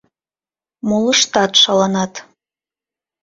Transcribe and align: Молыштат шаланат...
Молыштат 0.87 1.51
шаланат... 1.61 2.13